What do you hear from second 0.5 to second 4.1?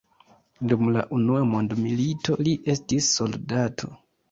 Dum la unua mondmilito li estis soldato.